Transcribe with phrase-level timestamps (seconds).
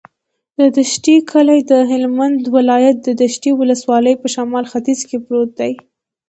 [0.59, 5.73] د دشټي کلی د هلمند ولایت، دشټي ولسوالي په شمال ختیځ کې پروت دی.